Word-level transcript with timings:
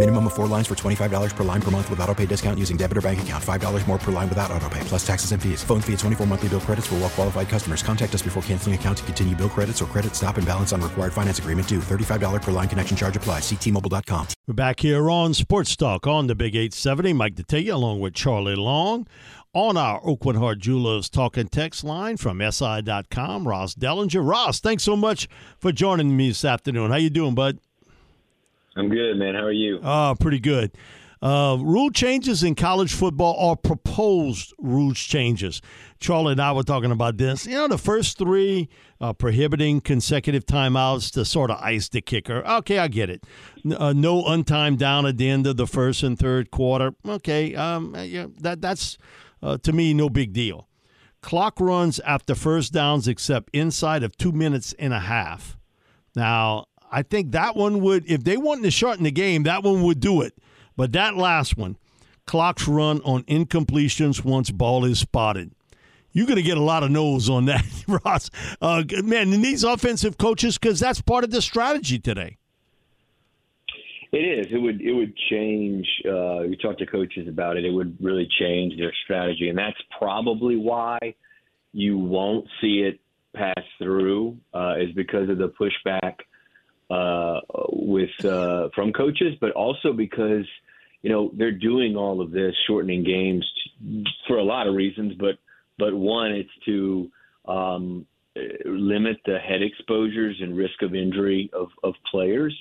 Minimum 0.00 0.28
of 0.28 0.32
four 0.32 0.46
lines 0.46 0.66
for 0.66 0.74
$25 0.74 1.36
per 1.36 1.44
line 1.44 1.60
per 1.60 1.70
month 1.70 1.90
with 1.90 2.00
auto 2.00 2.14
pay 2.14 2.24
discount 2.24 2.58
using 2.58 2.78
debit 2.78 2.96
or 2.96 3.02
bank 3.02 3.20
account. 3.20 3.44
$5 3.44 3.86
more 3.86 3.98
per 3.98 4.10
line 4.10 4.30
without 4.30 4.50
auto 4.50 4.66
pay, 4.70 4.80
plus 4.84 5.06
taxes 5.06 5.32
and 5.32 5.42
fees. 5.42 5.62
Phone 5.62 5.82
fee 5.82 5.92
at 5.92 5.98
24 5.98 6.26
monthly 6.26 6.48
bill 6.48 6.60
credits 6.60 6.86
for 6.86 6.94
well 6.94 7.10
qualified 7.10 7.50
customers. 7.50 7.82
Contact 7.82 8.14
us 8.14 8.22
before 8.22 8.42
canceling 8.44 8.74
account 8.74 8.96
to 8.96 9.04
continue 9.04 9.36
bill 9.36 9.50
credits 9.50 9.82
or 9.82 9.84
credit 9.84 10.16
stop 10.16 10.38
and 10.38 10.46
balance 10.46 10.72
on 10.72 10.80
required 10.80 11.12
finance 11.12 11.38
agreement 11.38 11.68
due. 11.68 11.80
$35 11.80 12.40
per 12.40 12.50
line 12.50 12.66
connection 12.66 12.96
charge 12.96 13.14
applies. 13.14 13.42
Ctmobile.com. 13.42 14.28
We're 14.48 14.54
back 14.54 14.80
here 14.80 15.10
on 15.10 15.34
Sports 15.34 15.76
Talk 15.76 16.06
on 16.06 16.28
the 16.28 16.34
Big 16.34 16.56
870. 16.56 17.12
Mike 17.12 17.34
Detillier 17.34 17.74
along 17.74 18.00
with 18.00 18.14
Charlie 18.14 18.56
Long. 18.56 19.06
On 19.52 19.76
our 19.76 20.00
Aucoin 20.00 20.38
Hart 20.38 20.60
Jewelers 20.60 21.10
talking 21.10 21.48
text 21.48 21.84
line 21.84 22.16
from 22.16 22.40
SI.com, 22.40 23.46
Ross 23.46 23.74
Dellinger. 23.74 24.26
Ross, 24.26 24.60
thanks 24.60 24.82
so 24.82 24.96
much 24.96 25.28
for 25.58 25.72
joining 25.72 26.16
me 26.16 26.28
this 26.28 26.46
afternoon. 26.46 26.90
How 26.90 26.96
you 26.96 27.10
doing, 27.10 27.34
bud? 27.34 27.58
I'm 28.76 28.88
good, 28.88 29.16
man. 29.16 29.34
How 29.34 29.44
are 29.44 29.52
you? 29.52 29.80
Oh, 29.82 30.14
pretty 30.18 30.40
good. 30.40 30.72
Uh, 31.22 31.58
rule 31.60 31.90
changes 31.90 32.42
in 32.42 32.54
college 32.54 32.94
football 32.94 33.36
are 33.38 33.56
proposed 33.56 34.54
rules 34.58 34.98
changes. 34.98 35.60
Charlie 35.98 36.32
and 36.32 36.40
I 36.40 36.52
were 36.52 36.62
talking 36.62 36.90
about 36.90 37.18
this. 37.18 37.46
You 37.46 37.56
know, 37.56 37.68
the 37.68 37.76
first 37.76 38.16
three 38.16 38.70
uh, 39.02 39.12
prohibiting 39.12 39.82
consecutive 39.82 40.46
timeouts 40.46 41.12
to 41.12 41.26
sort 41.26 41.50
of 41.50 41.58
ice 41.60 41.90
the 41.90 42.00
kicker. 42.00 42.42
Okay, 42.46 42.78
I 42.78 42.88
get 42.88 43.10
it. 43.10 43.24
Uh, 43.76 43.92
no 43.92 44.22
untimed 44.22 44.78
down 44.78 45.04
at 45.04 45.18
the 45.18 45.28
end 45.28 45.46
of 45.46 45.58
the 45.58 45.66
first 45.66 46.02
and 46.02 46.18
third 46.18 46.50
quarter. 46.50 46.94
Okay, 47.06 47.54
um, 47.54 47.94
yeah, 47.98 48.28
that 48.38 48.62
that's 48.62 48.96
uh, 49.42 49.58
to 49.58 49.74
me 49.74 49.92
no 49.92 50.08
big 50.08 50.32
deal. 50.32 50.68
Clock 51.20 51.60
runs 51.60 52.00
after 52.00 52.34
first 52.34 52.72
downs 52.72 53.06
except 53.06 53.50
inside 53.52 54.02
of 54.02 54.16
two 54.16 54.32
minutes 54.32 54.74
and 54.78 54.94
a 54.94 55.00
half. 55.00 55.58
Now, 56.16 56.64
I 56.90 57.02
think 57.02 57.32
that 57.32 57.56
one 57.56 57.80
would, 57.80 58.10
if 58.10 58.24
they 58.24 58.36
wanted 58.36 58.62
to 58.62 58.70
shorten 58.70 59.04
the 59.04 59.10
game, 59.10 59.44
that 59.44 59.62
one 59.62 59.82
would 59.82 60.00
do 60.00 60.22
it. 60.22 60.34
But 60.76 60.92
that 60.92 61.16
last 61.16 61.56
one, 61.56 61.76
clocks 62.26 62.66
run 62.66 63.00
on 63.02 63.22
incompletions 63.24 64.24
once 64.24 64.50
ball 64.50 64.84
is 64.84 64.98
spotted. 64.98 65.52
You're 66.12 66.26
going 66.26 66.36
to 66.36 66.42
get 66.42 66.56
a 66.56 66.62
lot 66.62 66.82
of 66.82 66.90
no's 66.90 67.30
on 67.30 67.44
that, 67.46 67.64
Ross. 68.04 68.30
Uh, 68.60 68.82
man, 69.04 69.32
and 69.32 69.44
these 69.44 69.62
offensive 69.62 70.18
coaches, 70.18 70.58
because 70.58 70.80
that's 70.80 71.00
part 71.00 71.22
of 71.22 71.30
the 71.30 71.40
strategy 71.40 71.98
today. 71.98 72.36
It 74.12 74.18
is. 74.18 74.46
It 74.50 74.58
would. 74.58 74.80
It 74.80 74.92
would 74.92 75.16
change. 75.30 75.86
Uh, 76.04 76.40
you 76.40 76.56
talk 76.56 76.78
to 76.78 76.86
coaches 76.86 77.28
about 77.28 77.56
it. 77.56 77.64
It 77.64 77.70
would 77.70 77.96
really 78.00 78.28
change 78.40 78.76
their 78.76 78.92
strategy, 79.04 79.48
and 79.48 79.56
that's 79.56 79.80
probably 79.96 80.56
why 80.56 80.98
you 81.72 81.96
won't 81.96 82.48
see 82.60 82.80
it 82.80 82.98
pass 83.36 83.64
through. 83.78 84.36
Uh, 84.52 84.74
is 84.80 84.92
because 84.96 85.28
of 85.28 85.38
the 85.38 85.50
pushback 85.50 86.14
uh, 86.90 87.40
with 87.72 88.24
uh, 88.24 88.68
from 88.74 88.92
coaches, 88.92 89.34
but 89.40 89.52
also 89.52 89.92
because 89.92 90.46
you 91.02 91.10
know 91.10 91.30
they're 91.34 91.52
doing 91.52 91.96
all 91.96 92.20
of 92.20 92.30
this, 92.30 92.54
shortening 92.66 93.04
games 93.04 93.48
t- 93.82 94.04
for 94.26 94.38
a 94.38 94.44
lot 94.44 94.66
of 94.66 94.74
reasons. 94.74 95.14
But 95.18 95.38
but 95.78 95.94
one, 95.94 96.32
it's 96.32 96.50
to 96.66 97.10
um, 97.46 98.06
limit 98.64 99.18
the 99.24 99.38
head 99.38 99.62
exposures 99.62 100.36
and 100.40 100.56
risk 100.56 100.82
of 100.82 100.94
injury 100.94 101.50
of, 101.52 101.68
of 101.82 101.94
players. 102.10 102.56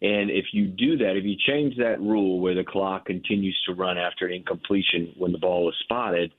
And 0.00 0.30
if 0.30 0.46
you 0.52 0.66
do 0.66 0.96
that, 0.98 1.16
if 1.16 1.24
you 1.24 1.34
change 1.46 1.76
that 1.78 2.00
rule 2.00 2.40
where 2.40 2.54
the 2.54 2.62
clock 2.62 3.06
continues 3.06 3.58
to 3.66 3.74
run 3.74 3.98
after 3.98 4.26
an 4.26 4.32
incompletion 4.32 5.12
when 5.16 5.32
the 5.32 5.38
ball 5.38 5.68
is 5.68 5.74
spotted, 5.82 6.32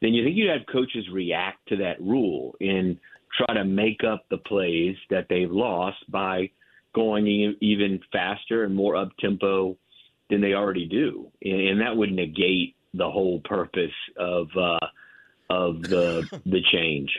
then 0.00 0.14
you 0.14 0.24
think 0.24 0.36
you'd 0.36 0.50
have 0.50 0.66
coaches 0.70 1.08
react 1.12 1.68
to 1.68 1.76
that 1.78 2.00
rule 2.00 2.54
and 2.60 2.98
try 3.36 3.54
to 3.54 3.64
make 3.64 4.04
up 4.04 4.26
the 4.30 4.38
plays 4.38 4.96
that 5.10 5.26
they've 5.28 5.50
lost 5.50 5.98
by 6.10 6.50
going 6.94 7.56
even 7.60 8.00
faster 8.12 8.64
and 8.64 8.74
more 8.74 8.96
up 8.96 9.10
tempo 9.18 9.76
than 10.30 10.40
they 10.40 10.54
already 10.54 10.86
do, 10.86 11.30
and, 11.42 11.80
that 11.80 11.96
would 11.96 12.12
negate 12.12 12.76
the 12.94 13.10
whole 13.10 13.40
purpose 13.40 13.90
of 14.16 14.48
uh, 14.56 14.78
of 15.50 15.82
the 15.82 16.22
the 16.46 16.62
change. 16.72 17.10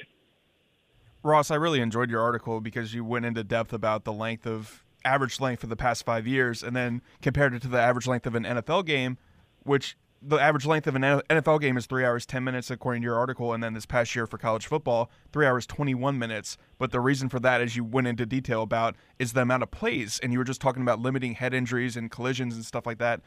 Ross, 1.23 1.51
I 1.51 1.55
really 1.55 1.79
enjoyed 1.79 2.09
your 2.09 2.21
article 2.21 2.59
because 2.59 2.93
you 2.93 3.05
went 3.05 3.25
into 3.25 3.43
depth 3.43 3.71
about 3.71 4.03
the 4.03 4.11
length 4.11 4.45
of 4.45 4.83
average 5.05 5.39
length 5.39 5.61
for 5.61 5.67
the 5.67 5.75
past 5.75 6.05
five 6.05 6.27
years, 6.27 6.63
and 6.63 6.75
then 6.75 7.01
compared 7.21 7.53
it 7.53 7.61
to 7.61 7.67
the 7.67 7.79
average 7.79 8.07
length 8.07 8.25
of 8.25 8.35
an 8.35 8.43
NFL 8.43 8.85
game, 8.85 9.17
which 9.63 9.95
the 10.25 10.37
average 10.37 10.65
length 10.65 10.87
of 10.87 10.95
an 10.95 11.01
NFL 11.01 11.59
game 11.59 11.77
is 11.77 11.85
three 11.85 12.05
hours, 12.05 12.25
10 12.25 12.43
minutes, 12.43 12.71
according 12.71 13.01
to 13.01 13.05
your 13.05 13.17
article. 13.17 13.53
And 13.53 13.63
then 13.63 13.73
this 13.73 13.85
past 13.85 14.15
year 14.15 14.25
for 14.25 14.37
college 14.37 14.65
football, 14.65 15.09
three 15.31 15.45
hours, 15.45 15.65
21 15.65 16.17
minutes. 16.17 16.57
But 16.77 16.91
the 16.91 16.99
reason 16.99 17.29
for 17.29 17.39
that, 17.41 17.61
as 17.61 17.75
you 17.75 17.83
went 17.83 18.07
into 18.07 18.25
detail 18.25 18.61
about, 18.61 18.95
is 19.19 19.33
the 19.33 19.41
amount 19.41 19.63
of 19.63 19.71
plays. 19.71 20.19
And 20.23 20.31
you 20.31 20.39
were 20.39 20.45
just 20.45 20.61
talking 20.61 20.81
about 20.81 20.99
limiting 20.99 21.35
head 21.35 21.53
injuries 21.53 21.97
and 21.97 22.09
collisions 22.09 22.55
and 22.55 22.65
stuff 22.65 22.85
like 22.85 22.99
that. 22.99 23.21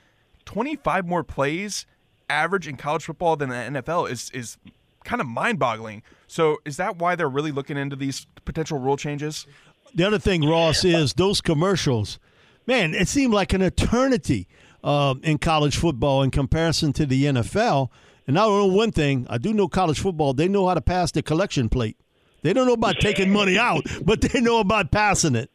25 0.46 1.06
more 1.06 1.24
plays 1.24 1.86
average 2.30 2.66
in 2.66 2.76
college 2.76 3.04
football 3.04 3.36
than 3.36 3.50
the 3.50 3.56
NFL 3.56 4.10
is, 4.10 4.30
is 4.30 4.56
kind 5.04 5.20
of 5.20 5.26
mind 5.26 5.58
boggling. 5.58 6.02
So 6.26 6.58
is 6.64 6.76
that 6.78 6.96
why 6.96 7.14
they're 7.14 7.28
really 7.28 7.52
looking 7.52 7.76
into 7.76 7.96
these 7.96 8.26
potential 8.44 8.78
rule 8.78 8.96
changes? 8.96 9.46
The 9.94 10.04
other 10.04 10.18
thing, 10.18 10.48
Ross, 10.48 10.84
is 10.84 11.14
those 11.14 11.40
commercials. 11.40 12.18
Man, 12.66 12.94
it 12.94 13.06
seemed 13.06 13.32
like 13.32 13.52
an 13.52 13.62
eternity 13.62 14.48
uh, 14.86 15.16
in 15.24 15.36
college 15.36 15.76
football 15.76 16.22
in 16.22 16.30
comparison 16.30 16.92
to 16.94 17.04
the 17.04 17.24
NFL. 17.24 17.90
And 18.26 18.38
I 18.38 18.46
don't 18.46 18.58
know 18.58 18.74
one 18.74 18.92
thing. 18.92 19.26
I 19.28 19.36
do 19.36 19.52
know 19.52 19.68
college 19.68 19.98
football. 19.98 20.32
They 20.32 20.48
know 20.48 20.68
how 20.68 20.74
to 20.74 20.80
pass 20.80 21.10
the 21.10 21.22
collection 21.22 21.68
plate. 21.68 21.96
They 22.42 22.52
don't 22.52 22.66
know 22.66 22.74
about 22.74 23.00
taking 23.00 23.32
money 23.32 23.58
out, 23.58 23.82
but 24.04 24.20
they 24.20 24.40
know 24.40 24.60
about 24.60 24.92
passing 24.92 25.34
it. 25.34 25.50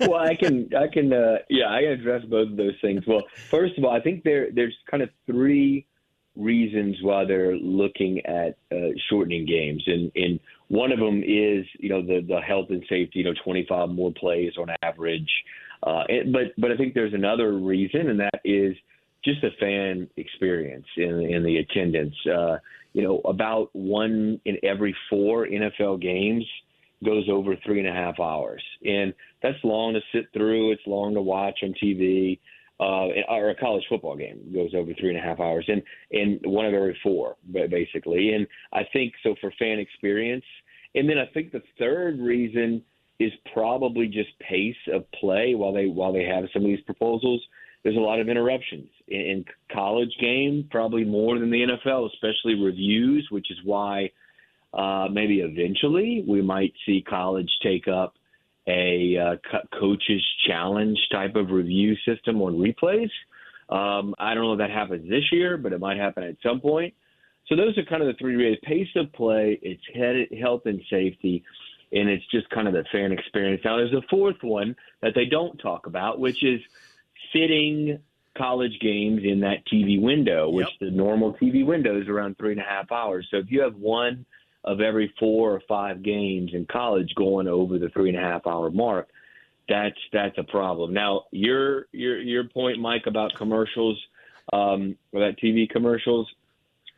well, 0.00 0.16
I 0.16 0.34
can, 0.34 0.68
I 0.76 0.88
can, 0.92 1.12
uh, 1.12 1.38
yeah, 1.48 1.70
I 1.70 1.80
can 1.80 1.92
address 1.92 2.24
both 2.26 2.50
of 2.50 2.56
those 2.56 2.74
things. 2.82 3.04
Well, 3.06 3.22
first 3.50 3.78
of 3.78 3.84
all, 3.84 3.90
I 3.90 4.00
think 4.00 4.22
there, 4.22 4.48
there's 4.52 4.76
kind 4.90 5.02
of 5.02 5.08
three 5.26 5.86
reasons 6.36 6.96
why 7.00 7.24
they're 7.24 7.56
looking 7.56 8.20
at 8.26 8.58
uh, 8.72 8.88
shortening 9.08 9.46
games, 9.46 9.82
and 9.86 10.10
and 10.16 10.40
one 10.68 10.90
of 10.90 10.98
them 10.98 11.22
is 11.22 11.64
you 11.78 11.88
know 11.88 12.02
the 12.02 12.20
the 12.26 12.40
health 12.40 12.66
and 12.70 12.82
safety. 12.88 13.20
You 13.20 13.26
know, 13.26 13.34
25 13.44 13.90
more 13.90 14.12
plays 14.12 14.52
on 14.58 14.68
average. 14.82 15.30
Uh, 15.82 16.04
it, 16.08 16.32
but 16.32 16.52
but 16.58 16.70
I 16.70 16.76
think 16.76 16.94
there's 16.94 17.14
another 17.14 17.52
reason, 17.52 18.08
and 18.10 18.20
that 18.20 18.40
is 18.44 18.74
just 19.24 19.40
the 19.40 19.50
fan 19.60 20.08
experience 20.16 20.86
in 20.96 21.20
in 21.20 21.42
the 21.42 21.58
attendance. 21.58 22.14
Uh, 22.26 22.56
you 22.92 23.02
know, 23.02 23.20
about 23.24 23.70
one 23.72 24.40
in 24.44 24.56
every 24.62 24.96
four 25.10 25.46
NFL 25.46 26.00
games 26.00 26.44
goes 27.04 27.28
over 27.30 27.56
three 27.64 27.80
and 27.80 27.88
a 27.88 27.92
half 27.92 28.20
hours, 28.20 28.62
and 28.84 29.12
that's 29.42 29.58
long 29.64 29.94
to 29.94 30.00
sit 30.12 30.26
through. 30.32 30.72
It's 30.72 30.82
long 30.86 31.14
to 31.14 31.22
watch 31.22 31.58
on 31.62 31.74
TV. 31.82 32.38
Uh, 32.80 33.06
or 33.28 33.50
a 33.50 33.54
college 33.54 33.84
football 33.88 34.16
game 34.16 34.50
goes 34.52 34.74
over 34.74 34.92
three 34.98 35.10
and 35.10 35.18
a 35.18 35.22
half 35.22 35.38
hours, 35.38 35.64
and 35.68 35.80
and 36.10 36.40
one 36.44 36.66
of 36.66 36.74
every 36.74 36.98
four, 37.04 37.36
basically. 37.52 38.32
And 38.32 38.48
I 38.72 38.82
think 38.92 39.12
so 39.22 39.36
for 39.40 39.52
fan 39.60 39.78
experience. 39.78 40.44
And 40.96 41.08
then 41.08 41.18
I 41.18 41.26
think 41.32 41.52
the 41.52 41.62
third 41.78 42.18
reason 42.18 42.82
is 43.18 43.32
probably 43.52 44.06
just 44.06 44.30
pace 44.40 44.76
of 44.92 45.10
play 45.12 45.54
while 45.54 45.72
they 45.72 45.86
while 45.86 46.12
they 46.12 46.24
have 46.24 46.44
some 46.52 46.62
of 46.62 46.68
these 46.68 46.80
proposals. 46.80 47.42
There's 47.82 47.96
a 47.96 48.00
lot 48.00 48.18
of 48.18 48.28
interruptions 48.28 48.88
in, 49.08 49.20
in 49.20 49.44
college 49.72 50.12
game, 50.20 50.68
probably 50.70 51.04
more 51.04 51.38
than 51.38 51.50
the 51.50 51.66
NFL, 51.66 52.10
especially 52.12 52.54
reviews, 52.54 53.28
which 53.30 53.50
is 53.50 53.58
why 53.64 54.10
uh, 54.72 55.08
maybe 55.10 55.40
eventually 55.40 56.24
we 56.26 56.42
might 56.42 56.72
see 56.86 57.04
college 57.06 57.50
take 57.62 57.86
up 57.86 58.14
a 58.66 59.16
uh, 59.18 59.58
coaches 59.78 60.24
challenge 60.46 60.98
type 61.12 61.36
of 61.36 61.50
review 61.50 61.94
system 62.06 62.40
on 62.40 62.54
replays. 62.54 63.10
Um, 63.68 64.14
I 64.18 64.34
don't 64.34 64.44
know 64.44 64.54
if 64.54 64.58
that 64.58 64.70
happens 64.70 65.08
this 65.08 65.24
year, 65.30 65.56
but 65.56 65.72
it 65.72 65.80
might 65.80 65.98
happen 65.98 66.24
at 66.24 66.36
some 66.42 66.60
point. 66.60 66.94
So 67.48 67.56
those 67.56 67.76
are 67.76 67.84
kind 67.84 68.02
of 68.02 68.08
the 68.08 68.18
three 68.18 68.36
ways: 68.36 68.58
pace 68.62 68.88
of 68.96 69.12
play, 69.12 69.58
it's 69.62 69.82
head, 69.94 70.38
health 70.40 70.62
and 70.64 70.80
safety, 70.90 71.44
and 71.94 72.08
it's 72.08 72.26
just 72.30 72.50
kind 72.50 72.66
of 72.66 72.74
the 72.74 72.84
fan 72.92 73.12
experience. 73.12 73.62
Now, 73.64 73.76
there's 73.76 73.92
a 73.92 74.02
fourth 74.10 74.42
one 74.42 74.76
that 75.00 75.12
they 75.14 75.26
don't 75.26 75.56
talk 75.58 75.86
about, 75.86 76.18
which 76.18 76.42
is 76.42 76.60
fitting 77.32 78.00
college 78.36 78.78
games 78.80 79.22
in 79.24 79.40
that 79.40 79.64
TV 79.72 80.00
window, 80.00 80.50
which 80.50 80.66
Yep. 80.80 80.90
the 80.90 80.90
normal 80.90 81.34
TV 81.34 81.64
window 81.64 82.00
is 82.00 82.08
around 82.08 82.36
three 82.36 82.50
and 82.52 82.60
a 82.60 82.64
half 82.64 82.90
hours. 82.90 83.26
So 83.30 83.38
if 83.38 83.50
you 83.50 83.60
have 83.60 83.76
one 83.76 84.26
of 84.64 84.80
every 84.80 85.12
four 85.20 85.52
or 85.52 85.60
five 85.68 86.02
games 86.02 86.52
in 86.52 86.66
college 86.66 87.14
going 87.14 87.46
over 87.46 87.78
the 87.78 87.90
three 87.90 88.08
and 88.08 88.18
a 88.18 88.22
half 88.22 88.46
hour 88.46 88.70
mark, 88.70 89.08
that's 89.68 89.98
that's 90.12 90.36
a 90.36 90.42
problem. 90.42 90.92
Now 90.92 91.24
your 91.30 91.86
your 91.92 92.20
your 92.20 92.44
point, 92.44 92.80
Mike, 92.80 93.06
about 93.06 93.34
commercials, 93.36 93.98
um, 94.52 94.96
or 95.12 95.20
that 95.20 95.38
TV 95.38 95.68
commercials, 95.70 96.28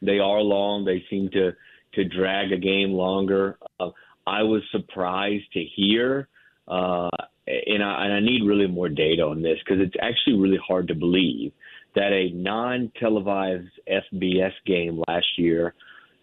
they 0.01 0.19
are 0.19 0.41
long. 0.41 0.85
They 0.85 1.05
seem 1.11 1.29
to 1.31 1.53
to 1.95 2.05
drag 2.05 2.53
a 2.53 2.59
game 2.59 2.93
longer. 2.93 3.59
Uh, 3.79 3.91
I 4.27 4.43
was 4.43 4.63
surprised 4.73 5.53
to 5.53 5.63
hear, 5.63 6.29
uh, 6.69 7.11
and, 7.47 7.83
I, 7.83 8.05
and 8.05 8.13
I 8.15 8.21
need 8.21 8.43
really 8.45 8.67
more 8.67 8.89
data 8.89 9.23
on 9.23 9.43
this 9.43 9.59
because 9.65 9.81
it's 9.81 9.97
actually 10.01 10.35
really 10.39 10.59
hard 10.67 10.89
to 10.89 10.95
believe 10.95 11.53
that 11.95 12.13
a 12.13 12.31
non-televised 12.35 13.81
FBS 13.89 14.53
game 14.67 15.03
last 15.09 15.27
year 15.39 15.75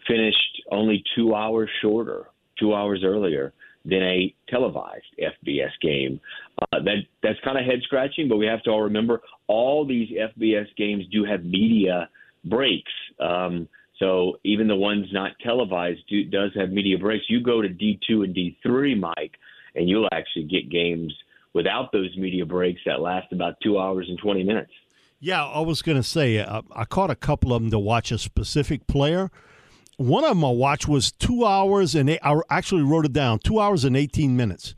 finished 0.07 0.61
only 0.71 1.03
two 1.15 1.33
hours 1.33 1.69
shorter, 1.81 2.27
two 2.59 2.73
hours 2.73 3.01
earlier 3.03 3.53
than 3.85 4.03
a 4.03 4.33
televised 4.49 5.05
FBS 5.19 5.71
game. 5.81 6.19
Uh, 6.61 6.79
that 6.83 6.97
that's 7.21 7.39
kind 7.43 7.57
of 7.57 7.65
head 7.65 7.79
scratching, 7.83 8.29
but 8.29 8.37
we 8.37 8.45
have 8.45 8.61
to 8.63 8.69
all 8.69 8.83
remember 8.83 9.21
all 9.47 9.85
these 9.85 10.09
FBS 10.09 10.67
games 10.77 11.05
do 11.11 11.25
have 11.25 11.43
media 11.43 12.09
breaks. 12.45 12.91
Um, 13.19 13.67
so 14.03 14.37
even 14.43 14.67
the 14.67 14.75
ones 14.75 15.07
not 15.13 15.31
televised 15.41 16.01
do, 16.09 16.25
does 16.25 16.51
have 16.55 16.71
media 16.71 16.97
breaks. 16.97 17.23
You 17.29 17.41
go 17.41 17.61
to 17.61 17.69
D2 17.69 18.25
and 18.25 18.35
D3, 18.35 18.99
Mike, 18.99 19.35
and 19.75 19.87
you'll 19.87 20.09
actually 20.11 20.43
get 20.43 20.69
games 20.69 21.13
without 21.53 21.91
those 21.93 22.15
media 22.17 22.45
breaks 22.45 22.81
that 22.85 22.99
last 22.99 23.31
about 23.31 23.55
two 23.63 23.79
hours 23.79 24.07
and 24.09 24.19
20 24.19 24.43
minutes. 24.43 24.71
Yeah, 25.21 25.45
I 25.45 25.61
was 25.61 25.81
going 25.81 25.95
to 25.95 26.03
say, 26.03 26.39
uh, 26.39 26.63
I 26.75 26.83
caught 26.83 27.11
a 27.11 27.15
couple 27.15 27.53
of 27.53 27.61
them 27.61 27.71
to 27.71 27.79
watch 27.79 28.11
a 28.11 28.17
specific 28.17 28.87
player. 28.87 29.31
One 29.95 30.25
of 30.25 30.31
them 30.31 30.43
I 30.43 30.49
watched 30.49 30.89
was 30.89 31.11
two 31.11 31.45
hours 31.45 31.95
and 31.95 32.09
eight, 32.09 32.19
I 32.23 32.41
actually 32.49 32.81
wrote 32.81 33.05
it 33.05 33.13
down 33.13 33.39
two 33.39 33.59
hours 33.59 33.85
and 33.85 33.95
18 33.95 34.35
minutes. 34.35 34.75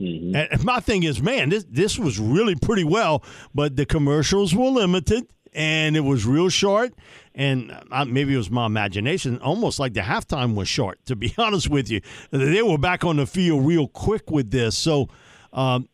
Mm-hmm. 0.00 0.36
And 0.36 0.64
my 0.64 0.80
thing 0.80 1.02
is, 1.02 1.20
man, 1.20 1.50
this, 1.50 1.66
this 1.68 1.98
was 1.98 2.18
really 2.18 2.54
pretty 2.54 2.84
well, 2.84 3.22
but 3.54 3.76
the 3.76 3.84
commercials 3.84 4.54
were 4.54 4.68
limited 4.68 5.26
and 5.52 5.96
it 5.96 6.00
was 6.00 6.24
real 6.24 6.48
short. 6.48 6.94
And 7.38 7.72
uh, 7.92 8.04
maybe 8.04 8.34
it 8.34 8.36
was 8.36 8.50
my 8.50 8.66
imagination, 8.66 9.38
almost 9.38 9.78
like 9.78 9.94
the 9.94 10.00
halftime 10.00 10.56
was 10.56 10.68
short, 10.68 10.98
to 11.06 11.14
be 11.14 11.32
honest 11.38 11.70
with 11.70 11.88
you. 11.88 12.00
They 12.32 12.62
were 12.62 12.78
back 12.78 13.04
on 13.04 13.16
the 13.16 13.26
field 13.26 13.64
real 13.64 13.86
quick 13.86 14.28
with 14.28 14.50
this. 14.50 14.76
So, 14.76 15.08
um, 15.52 15.88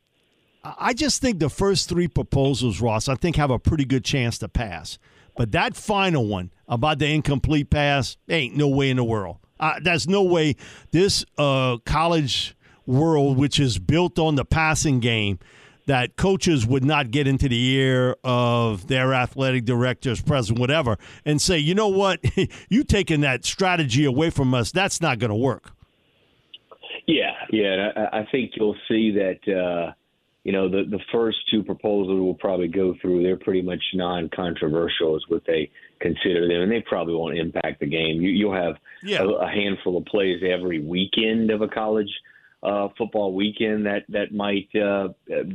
I 0.64 0.94
just 0.94 1.20
think 1.20 1.41
the 1.41 1.50
first 1.50 1.91
three 1.91 2.08
proposals, 2.08 2.81
Ross, 2.81 3.06
I 3.08 3.17
think 3.17 3.37
have 3.37 3.50
a 3.50 3.58
pretty 3.58 3.85
good 3.85 4.02
chance 4.02 4.38
to 4.38 4.49
pass. 4.49 4.99
But 5.37 5.52
that 5.52 5.76
final 5.76 6.26
one 6.26 6.50
about 6.67 6.99
the 6.99 7.06
incomplete 7.06 7.69
pass, 7.69 8.17
ain't 8.31 8.56
no 8.56 8.69
way 8.69 8.88
in 8.88 8.97
the 8.97 9.05
world. 9.05 9.37
Uh, 9.61 9.79
no 10.08 10.23
way 10.23 10.56
this 10.90 11.26
uh, 11.37 11.76
college 11.85 12.56
world, 12.87 13.37
which 13.37 13.61
is 13.61 13.79
built 13.79 14.19
on 14.19 14.37
the 14.37 14.44
passing 14.47 15.00
game, 15.00 15.38
that 15.86 16.16
coaches 16.16 16.66
would 16.66 16.84
not 16.84 17.10
get 17.10 17.26
into 17.26 17.48
the 17.48 17.70
ear 17.75 18.16
of 18.25 18.86
their 18.88 19.12
athletic 19.12 19.64
directors, 19.64 20.22
president, 20.22 20.58
whatever, 20.60 20.96
and 21.25 21.40
say, 21.42 21.58
you 21.58 21.75
know 21.75 21.88
what, 21.88 22.20
you 22.69 22.84
taking 22.84 23.20
that 23.20 23.44
strategy 23.44 24.04
away 24.04 24.31
from 24.31 24.54
us, 24.54 24.72
that's 24.72 25.00
not 25.00 25.19
going 25.19 25.31
to 25.31 25.36
work. 25.36 25.72
Yeah, 27.06 27.32
yeah. 27.50 27.72
and 27.72 27.82
I, 28.12 28.19
I 28.20 28.26
think 28.31 28.52
you'll 28.54 28.76
see 28.88 29.10
that. 29.12 29.40
Uh, 29.52 29.92
you 30.44 30.52
know, 30.52 30.69
the 30.69 30.84
the 30.90 31.00
first 31.10 31.38
two 31.50 31.62
proposals 31.62 32.20
will 32.20 32.34
probably 32.34 32.69
go 32.69 32.94
through. 33.00 33.22
They're 33.22 33.37
pretty 33.38 33.62
much 33.62 33.82
non-controversial, 33.94 35.16
is 35.16 35.25
what 35.28 35.42
they 35.46 35.70
consider 36.00 36.46
them, 36.46 36.60
and 36.62 36.70
they 36.70 36.82
probably 36.87 37.14
won't 37.14 37.38
impact 37.38 37.80
the 37.80 37.87
game. 37.87 38.20
You, 38.20 38.28
you'll 38.28 38.54
have 38.54 38.76
Yeah. 39.02 39.22
a, 39.22 39.26
a 39.28 39.48
handful 39.48 39.96
of 39.96 40.04
plays 40.04 40.42
every 40.46 40.80
weekend 40.80 41.50
of 41.50 41.62
a 41.62 41.69
college 41.69 42.10
uh, 42.64 42.88
football 42.96 43.34
weekend 43.34 43.84
that 43.87 44.05
that 44.08 44.32
might 44.32 44.69
uh, 44.75 45.08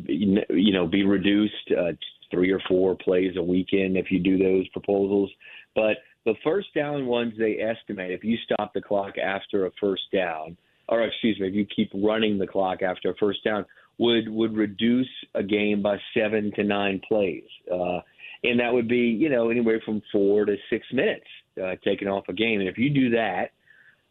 you 0.08 0.74
know 0.74 0.88
be 0.88 1.04
reduced 1.04 1.72
uh, 1.72 1.92
three 2.32 2.52
or 2.52 2.62
four 2.68 2.96
plays 2.96 3.36
a 3.38 3.42
weekend 3.42 3.98
if 3.98 4.12
you 4.12 4.20
do 4.20 4.38
those 4.38 4.68
proposals. 4.70 5.32
But 5.76 5.98
the 6.26 6.36
first 6.44 6.68
down 6.76 7.08
ones 7.08 7.34
they 7.38 7.58
estimate 7.60 8.12
if 8.12 8.24
you 8.24 8.38
stop 8.44 8.74
the 8.74 8.82
clock 8.82 9.18
after 9.18 9.66
a 9.66 9.72
first 9.80 10.04
down, 10.14 10.58
or 10.88 11.04
excuse 11.04 11.40
me, 11.40 11.48
if 11.48 11.54
you 11.54 11.66
keep 11.66 11.92
running 11.94 12.38
the 12.38 12.48
clock 12.48 12.82
after 12.82 13.10
a 13.10 13.16
first 13.16 13.44
down, 13.44 13.66
would 13.98 14.30
would 14.30 14.56
reduce 14.56 15.10
a 15.36 15.44
game 15.44 15.82
by 15.82 15.98
seven 16.14 16.52
to 16.56 16.64
nine 16.64 17.02
plays, 17.08 17.44
uh, 17.72 18.00
and 18.44 18.60
that 18.60 18.72
would 18.72 18.88
be 18.88 18.98
you 18.98 19.30
know 19.30 19.50
anywhere 19.50 19.82
from 19.84 20.02
four 20.12 20.46
to 20.46 20.56
six 20.70 20.86
minutes 20.94 21.26
uh, 21.62 21.76
taken 21.84 22.08
off 22.08 22.26
a 22.30 22.34
game. 22.34 22.60
And 22.60 22.70
if 22.70 22.78
you 22.78 22.90
do 22.90 23.10
that, 23.12 23.52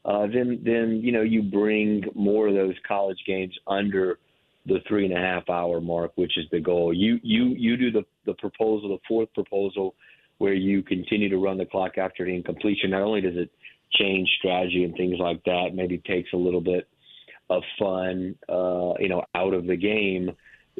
uh, 0.04 0.26
then 0.26 0.60
then 0.64 1.00
you 1.02 1.12
know 1.12 1.22
you 1.22 1.42
bring 1.42 2.02
more 2.14 2.48
of 2.48 2.54
those 2.54 2.74
college 2.86 3.18
games 3.26 3.54
under 3.66 4.18
the 4.66 4.78
three 4.86 5.04
and 5.04 5.16
a 5.16 5.20
half 5.20 5.48
hour 5.48 5.80
mark, 5.80 6.12
which 6.16 6.36
is 6.36 6.44
the 6.50 6.60
goal. 6.60 6.92
You 6.92 7.18
you 7.22 7.54
you 7.56 7.76
do 7.76 7.90
the 7.90 8.04
the 8.26 8.34
proposal, 8.34 8.90
the 8.90 8.98
fourth 9.08 9.32
proposal, 9.34 9.94
where 10.38 10.54
you 10.54 10.82
continue 10.82 11.28
to 11.28 11.38
run 11.38 11.58
the 11.58 11.66
clock 11.66 11.98
after 11.98 12.24
the 12.24 12.34
incompletion. 12.34 12.90
Not 12.90 13.02
only 13.02 13.20
does 13.20 13.36
it 13.36 13.50
change 13.92 14.28
strategy 14.38 14.84
and 14.84 14.94
things 14.94 15.16
like 15.18 15.42
that, 15.44 15.70
maybe 15.74 15.98
takes 15.98 16.32
a 16.32 16.36
little 16.36 16.60
bit 16.60 16.86
of 17.50 17.62
fun, 17.78 18.34
uh, 18.48 18.92
you 18.98 19.08
know, 19.08 19.24
out 19.34 19.54
of 19.54 19.66
the 19.66 19.76
game. 19.76 20.30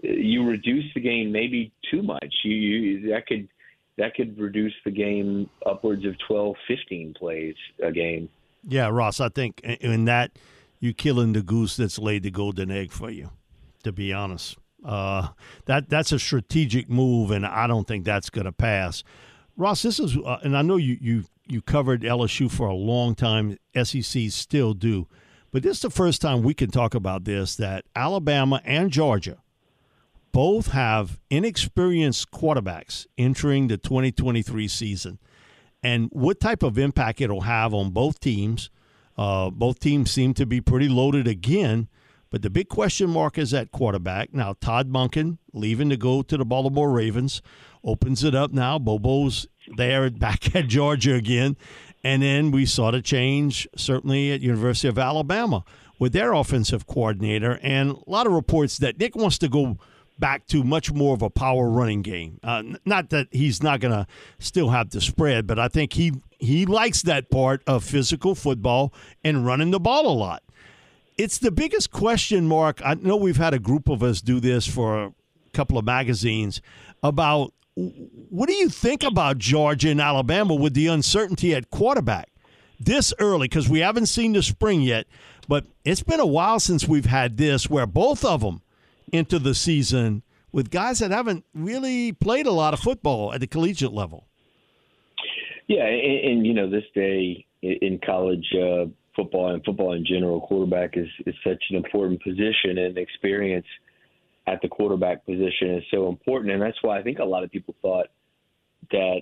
You 0.03 0.47
reduce 0.47 0.85
the 0.95 1.01
game 1.01 1.33
maybe 1.33 1.73
too 1.91 2.03
much. 2.03 2.33
You, 2.45 2.55
you 2.55 3.11
that 3.11 3.27
could 3.27 3.49
that 3.97 4.15
could 4.15 4.39
reduce 4.39 4.75
the 4.85 4.93
game 4.93 5.51
upwards 5.67 6.05
of 6.07 6.15
12, 6.29 6.55
15 6.69 7.15
plays 7.19 7.55
a 7.83 7.91
game. 7.91 8.29
Yeah, 8.67 8.89
Ross, 8.89 9.21
I 9.21 9.29
think 9.29 9.61
in- 9.61 10.05
that 10.07 10.33
you're 10.81 10.93
killing 10.93 11.33
the 11.33 11.43
goose 11.43 11.77
that's 11.77 11.99
laid 11.99 12.23
the 12.23 12.31
golden 12.31 12.71
egg 12.71 12.93
for 12.93 13.11
you. 13.11 13.31
To 13.85 13.93
be 13.93 14.13
honest, 14.13 14.57
uh, 14.85 15.29
that 15.67 15.89
that's 15.89 16.11
a 16.13 16.19
strategic 16.19 16.89
move, 16.91 17.31
and 17.31 17.47
I 17.47 17.67
don't 17.67 17.87
think 17.87 18.05
that's 18.05 18.29
going 18.29 18.45
to 18.45 18.53
pass. 18.53 19.05
Ross, 19.57 19.83
this 19.83 20.01
is, 20.01 20.17
uh, 20.17 20.39
and 20.43 20.57
I 20.57 20.63
know 20.63 20.77
you 20.77 20.99
you 21.01 21.25
you 21.47 21.63
covered 21.63 22.03
LSU 22.03 22.51
for 22.51 22.67
a 22.67 22.75
long 22.75 23.15
time. 23.15 23.57
SEC 23.81 24.31
still 24.31 24.75
do, 24.75 25.07
but 25.53 25.63
this 25.63 25.77
is 25.77 25.83
the 25.83 25.91
first 25.91 26.21
time 26.21 26.43
we 26.43 26.55
can 26.55 26.71
talk 26.71 26.95
about 26.95 27.25
this 27.25 27.55
that 27.57 27.85
Alabama 27.95 28.61
and 28.65 28.91
Georgia 28.91 29.39
both 30.33 30.69
have 30.73 31.19
inexperienced 31.31 32.31
quarterbacks 32.31 33.07
entering 33.17 33.69
the 33.69 33.79
2023 33.79 34.69
season 34.69 35.19
and 35.83 36.09
what 36.13 36.41
type 36.41 36.63
of 36.63 36.79
impact 36.79 37.21
it'll 37.21 37.43
have 37.43 37.73
on 37.73 37.91
both 37.91 38.21
teams. 38.21 38.71
Uh, 39.17 39.51
both 39.51 39.81
teams 39.81 40.11
seem 40.11 40.33
to 40.35 40.47
be 40.47 40.61
pretty 40.61 40.89
loaded 40.89 41.27
again, 41.27 41.89
but 42.31 42.43
the 42.43 42.51
big 42.51 42.69
question 42.69 43.11
mark 43.11 43.37
is 43.37 43.53
at 43.53 43.73
quarterback. 43.73 44.33
Now, 44.33 44.55
Todd 44.61 44.91
Monken 44.91 45.39
leaving 45.53 45.91
to 45.91 45.97
go 45.97 46.23
to 46.23 46.37
the 46.37 46.45
Baltimore 46.45 46.91
Ravens 46.91 47.43
opens 47.83 48.23
it 48.23 48.35
up 48.35 48.53
now. 48.53 48.79
Bobo's 48.79 49.47
there 49.77 50.11
back 50.11 50.55
at 50.55 50.69
Georgia 50.69 51.15
again. 51.15 51.57
And 52.05 52.23
then 52.23 52.51
we 52.53 52.65
saw 52.65 52.91
the 52.91 53.03
change 53.03 53.67
certainly 53.77 54.31
at 54.33 54.41
University 54.41 54.89
of 54.89 54.99
Alabama 54.99 55.65
with 55.99 56.13
their 56.13 56.33
offensive 56.33 56.87
coordinator 56.87 57.59
and 57.61 57.91
a 57.91 58.11
lot 58.11 58.27
of 58.27 58.33
reports 58.33 58.79
that 58.79 58.99
Nick 58.99 59.17
wants 59.17 59.37
to 59.39 59.49
go 59.49 59.79
back 60.19 60.47
to 60.49 60.65
much 60.65 60.93
more 60.93 61.15
of 61.15 61.23
a 61.23 61.31
power 61.31 61.69
running 61.69 62.03
game. 62.03 62.39
Uh, 62.43 62.63
not 62.85 63.11
that 63.11 63.29
he's 63.31 63.63
not 63.63 63.81
going 63.81 63.93
to 63.93 64.07
still 64.39 64.71
have 64.71 64.91
the 64.91 65.01
spread, 65.01 65.47
but 65.47 65.59
I 65.59 65.69
think 65.69 65.93
he 65.93 66.13
he 66.39 66.67
likes 66.67 67.03
that 67.03 67.31
part 67.31 67.63
of 67.67 67.83
physical 67.85 68.35
football 68.35 68.93
and 69.25 69.45
running 69.45 69.71
the 69.71 69.81
ball 69.81 70.07
a 70.07 70.15
lot. 70.15 70.43
It's 71.17 71.39
the 71.39 71.51
biggest 71.51 71.91
question 71.91 72.47
mark. 72.47 72.81
I 72.85 72.95
know 72.95 73.17
we've 73.17 73.37
had 73.37 73.55
a 73.55 73.59
group 73.59 73.89
of 73.89 74.03
us 74.03 74.21
do 74.21 74.39
this 74.39 74.67
for 74.67 75.05
a 75.05 75.13
couple 75.53 75.79
of 75.79 75.85
magazines 75.85 76.63
about 77.03 77.53
what 77.75 78.49
do 78.49 78.55
you 78.55 78.69
think 78.69 79.03
about 79.03 79.39
Georgia 79.39 79.91
and 79.91 80.01
Alabama 80.01 80.55
with 80.55 80.75
the 80.75 80.89
uncertainty 80.89 81.55
at 81.55 81.71
quarterback 81.71 82.29
this 82.81 83.13
early 83.19 83.49
because 83.49 83.69
we 83.69 83.81
haven't 83.81 84.07
seen 84.07 84.33
the 84.33 84.43
spring 84.43 84.81
yet, 84.83 85.07
but 85.49 85.67
it's 85.85 86.03
been 86.03 86.21
a 86.21 86.27
while 86.27 86.61
since 86.61 86.87
we've 86.87 87.07
had 87.07 87.37
this 87.37 87.69
where 87.69 87.87
both 87.87 88.25
of 88.25 88.41
them 88.41 88.63
into 89.13 89.39
the 89.39 89.55
season 89.55 90.23
with 90.53 90.71
guys 90.71 90.99
that 91.01 91.11
haven't 91.11 91.45
really 91.55 92.13
played 92.13 92.47
a 92.47 92.53
lot 92.53 92.75
of 92.75 92.81
football 92.81 93.33
at 93.33 93.41
the 93.41 93.47
collegiate 93.47 93.93
level. 93.93 94.27
Yeah, 95.67 95.85
and, 95.85 96.31
and 96.33 96.47
you 96.47 96.55
know, 96.55 96.69
this 96.71 96.85
day 96.95 97.45
in 97.63 97.73
in 97.83 98.01
college 98.05 98.47
uh, 98.55 98.87
football 99.15 99.53
and 99.53 99.65
football 99.65 99.93
in 99.93 100.05
general, 100.07 100.41
quarterback 100.41 100.97
is, 100.97 101.09
is 101.27 101.35
such 101.45 101.63
an 101.71 101.77
important 101.77 102.23
position, 102.23 102.79
and 102.79 102.97
experience 102.97 103.67
at 104.47 104.63
the 104.63 104.69
quarterback 104.69 105.27
position 105.27 105.75
is 105.75 105.85
so 105.91 106.09
important. 106.09 106.53
And 106.53 106.63
that's 106.63 106.83
why 106.83 106.99
I 106.99 107.03
think 107.03 107.19
a 107.19 107.25
lot 107.25 107.45
of 107.45 107.51
people 107.51 107.75
thought 107.83 108.07
that 108.93 109.21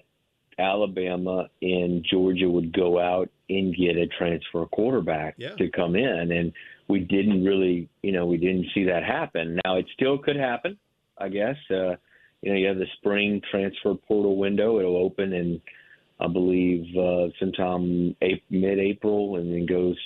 Alabama 0.59 1.49
and 1.61 2.07
Georgia 2.09 2.49
would 2.49 2.73
go 2.73 2.99
out 3.01 3.29
and 3.49 3.75
get 3.75 3.97
a 3.97 4.07
transfer 4.07 4.65
quarterback 4.67 5.35
Yeah. 5.39 5.55
to 5.57 5.69
come 5.71 5.97
in, 5.97 6.31
and 6.31 6.53
we 6.89 7.01
didn't 7.01 7.45
really, 7.45 7.89
you 8.03 8.13
know, 8.13 8.27
we 8.27 8.37
didn't 8.37 8.67
see 8.75 8.85
that 8.85 9.03
happen. 9.03 9.59
Now 9.65 9.77
it 9.77 9.87
still 9.95 10.19
could 10.19 10.37
happen, 10.37 10.79
I 11.19 11.29
guess. 11.29 11.57
Uh, 11.71 11.97
you 12.43 12.53
know, 12.53 12.55
you 12.55 12.69
have 12.69 12.79
the 12.79 12.87
spring 12.99 13.41
transfer 13.51 13.95
portal 13.95 14.37
window. 14.37 14.79
It'll 14.79 14.97
open 14.97 15.33
in, 15.33 15.61
I 16.21 16.29
believe, 16.29 16.97
uh, 16.97 17.29
sometime 17.41 18.15
mid-April, 18.51 19.37
and 19.37 19.53
then 19.53 19.67
goes 19.67 19.97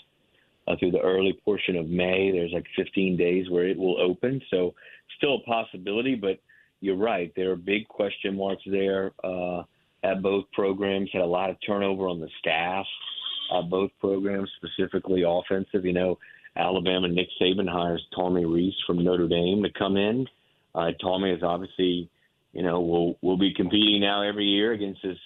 uh, 0.67 0.77
through 0.79 0.93
the 0.93 1.01
early 1.01 1.39
portion 1.45 1.77
of 1.77 1.89
May. 1.89 2.31
There's 2.31 2.53
like 2.53 2.67
15 2.77 3.17
days 3.17 3.51
where 3.51 3.67
it 3.67 3.77
will 3.77 4.01
open, 4.01 4.41
so 4.51 4.75
still 5.17 5.37
a 5.37 5.41
possibility. 5.41 6.15
But 6.15 6.41
you're 6.81 6.97
right, 6.97 7.33
there 7.37 7.51
are 7.51 7.57
big 7.57 7.89
question 7.89 8.37
marks 8.37 8.63
there 8.67 9.13
uh, 9.23 9.63
at 10.03 10.23
both 10.23 10.45
programs. 10.53 11.11
Had 11.13 11.23
a 11.23 11.27
lot 11.27 11.51
of 11.51 11.57
turnover 11.67 12.09
on 12.09 12.21
the 12.21 12.29
staff. 12.39 12.87
Uh, 13.53 13.63
both 13.63 13.91
programs, 13.99 14.49
specifically 14.57 15.25
offensive. 15.27 15.85
You 15.85 15.93
know, 15.93 16.19
Alabama 16.57 17.09
Nick 17.09 17.29
Saban 17.41 17.69
hires 17.69 18.05
Tommy 18.15 18.45
Rees 18.45 18.75
from 18.87 19.05
Notre 19.05 19.29
Dame 19.29 19.63
to 19.63 19.71
come 19.71 19.97
in. 19.97 20.27
Uh, 20.75 20.91
Tommy 21.01 21.31
is 21.31 21.43
obviously 21.43 22.11
you 22.53 22.63
know, 22.63 22.81
will 22.81 23.19
will 23.23 23.37
be 23.37 23.55
competing 23.55 24.01
now 24.01 24.23
every 24.23 24.45
year 24.45 24.73
against 24.73 25.03
his 25.03 25.19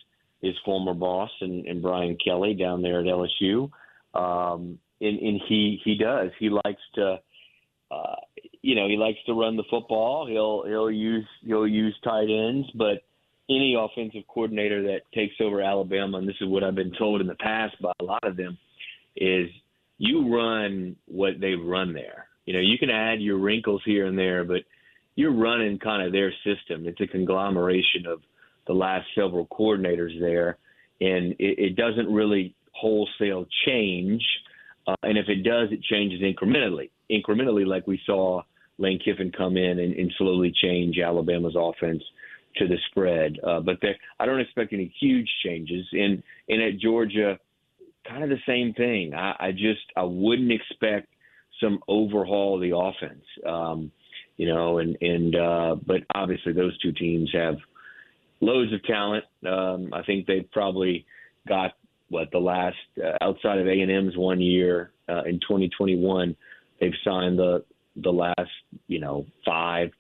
his 0.43 0.55
former 0.65 0.93
boss 0.93 1.31
and, 1.41 1.67
and 1.67 1.81
Brian 1.81 2.19
Kelly 2.23 2.55
down 2.55 2.83
there 2.83 3.01
at 3.01 3.07
LSU. 3.07 3.71
Um, 4.15 4.79
and, 5.01 5.19
and 5.19 5.41
he 5.49 5.81
he 5.85 5.97
does. 5.97 6.31
He 6.39 6.51
likes 6.51 6.83
to, 6.97 7.21
uh, 7.91 8.17
you 8.61 8.75
know, 8.75 8.89
he 8.89 8.97
likes 8.97 9.19
to 9.27 9.33
run 9.33 9.57
the 9.57 9.65
football. 9.71 10.27
He'll 10.27 10.65
he'll 10.67 10.91
use 10.91 11.27
he'll 11.45 11.67
use 11.67 11.97
tight 12.05 12.29
ends, 12.29 12.69
but 12.75 13.03
any 13.49 13.75
offensive 13.79 14.23
coordinator 14.29 14.83
that 14.85 15.01
takes 15.15 15.35
over 15.41 15.61
Alabama, 15.61 16.19
and 16.19 16.29
this 16.29 16.37
is 16.41 16.49
what 16.49 16.65
I've 16.65 16.75
been 16.75 16.95
told 16.99 17.21
in 17.21 17.27
the 17.27 17.35
past 17.35 17.81
by 17.81 17.93
a 18.01 18.05
lot 18.05 18.25
of 18.25 18.37
them, 18.37 18.57
is 19.17 19.49
you 19.99 20.35
run 20.35 20.97
what 21.07 21.41
they've 21.41 21.63
run 21.63 21.93
there. 21.93 22.27
You 22.47 22.55
know, 22.55 22.61
you 22.61 22.79
can 22.79 22.91
add 22.91 23.21
your 23.21 23.39
wrinkles 23.39 23.83
here 23.85 24.07
and 24.07 24.19
there, 24.19 24.45
but 24.45 24.63
you're 25.17 25.35
running 25.35 25.79
kind 25.79 26.03
of 26.03 26.13
their 26.13 26.33
system. 26.45 26.87
It's 26.87 27.01
a 27.01 27.07
conglomeration 27.07 28.07
of 28.07 28.21
the 28.67 28.73
last 28.73 29.07
several 29.15 29.47
coordinators 29.47 30.19
there, 30.21 30.59
and 31.01 31.33
it, 31.39 31.59
it 31.59 31.77
doesn't 31.77 32.13
really 32.13 32.55
wholesale 32.73 33.47
change. 33.67 34.23
Uh, 34.87 34.97
and 35.03 35.17
if 35.17 35.29
it 35.29 35.43
does, 35.43 35.69
it 35.71 35.83
changes 35.83 36.21
incrementally, 36.21 36.91
incrementally, 37.11 37.67
like 37.67 37.87
we 37.87 38.01
saw 38.05 38.43
Lane 38.79 38.99
Kiffin 39.03 39.33
come 39.33 39.57
in 39.57 39.79
and, 39.79 39.95
and 39.95 40.13
slowly 40.19 40.53
change 40.63 40.99
Alabama's 40.99 41.57
offense 41.57 42.03
to 42.57 42.69
the 42.69 42.77
spread. 42.91 43.39
Uh, 43.47 43.61
but 43.61 43.79
there, 43.81 43.97
I 44.19 44.27
don't 44.27 44.41
expect 44.41 44.73
any 44.73 44.93
huge 45.01 45.29
changes. 45.45 45.87
And 45.93 46.23
and 46.49 46.63
at 46.63 46.79
Georgia, 46.79 47.39
kind 48.09 48.23
of 48.23 48.31
the 48.31 48.39
same 48.47 48.75
thing. 48.75 49.15
I, 49.15 49.35
I 49.39 49.53
just 49.53 49.83
I 49.97 50.03
wouldn't 50.03 50.53
expect 50.53 51.09
some 51.61 51.79
overhaul 51.89 52.57
of 52.57 52.61
the 52.61 52.77
offense. 52.77 53.25
Um, 53.47 53.91
you 54.37 54.49
know, 54.49 54.79
and 54.79 54.97
and 55.01 55.37
uh, 55.37 55.77
but 55.87 56.03
obviously 56.15 56.53
those 56.53 56.77
two 56.79 56.93
teams 56.93 57.31
have 57.33 57.57
loads 58.41 58.73
of 58.73 58.83
talent. 58.85 59.25
Um, 59.47 59.93
I 59.93 60.03
think 60.03 60.27
they've 60.27 60.51
probably 60.53 61.07
got 61.49 61.73
what 62.09 62.31
the 62.33 62.39
last 62.39 62.77
uh, 63.03 63.17
outside 63.21 63.59
of 63.59 63.67
A 63.67 63.81
and 63.81 63.91
M's 63.91 64.17
one 64.17 64.41
year 64.41 64.93
uh, 65.09 65.23
in 65.25 65.41
2021, 65.41 66.37
they've 66.81 66.93
signed 67.05 67.39
the 67.39 67.65
the 67.97 68.11
last 68.11 68.51
you 68.89 69.01
know 69.01 69.27
five 69.47 69.91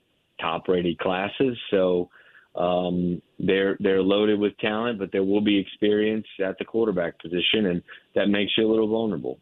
top 0.41 0.67
rated 0.69 0.99
classes. 0.99 1.57
So 1.71 2.11
um, 2.57 3.21
they're 3.39 3.77
they're 3.81 4.03
loaded 4.03 4.39
with 4.39 4.57
talent, 4.59 4.99
but 4.99 5.11
there 5.13 5.25
will 5.25 5.41
be 5.41 5.59
experience 5.59 6.27
at 6.45 6.57
the 6.59 6.65
quarterback 6.65 7.21
position, 7.21 7.67
and 7.67 7.83
that 8.15 8.29
makes 8.29 8.53
you 8.57 8.67
a 8.67 8.71
little 8.71 8.89
vulnerable. 8.89 9.39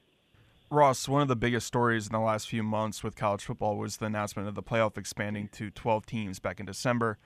Ross, 0.71 1.07
one 1.07 1.21
of 1.21 1.29
the 1.29 1.37
biggest 1.37 1.67
stories 1.67 2.07
in 2.07 2.13
the 2.13 2.21
last 2.21 2.49
few 2.49 2.63
months 2.63 3.05
with 3.05 3.15
college 3.15 3.45
football 3.45 3.77
was 3.77 3.99
the 3.99 4.07
announcement 4.07 4.49
of 4.49 4.55
the 4.55 4.63
playoff 4.63 4.97
expanding 4.97 5.49
to 5.49 5.71
12 5.71 6.07
teams 6.07 6.39
back 6.39 6.61
in 6.61 6.65
December. 6.67 7.19